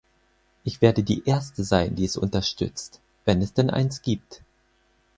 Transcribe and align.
Ich 0.63 0.81
werde 0.81 1.03
die 1.03 1.25
erste 1.27 1.63
sein, 1.63 1.95
die 1.95 2.05
es 2.05 2.17
unterstützt, 2.17 2.99
wenn 3.23 3.39
es 3.43 3.53
denn 3.53 3.69
eins 3.69 4.01
gibt. 4.01 4.41